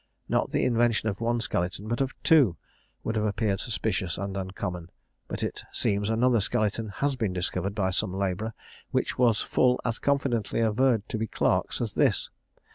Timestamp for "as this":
11.81-12.31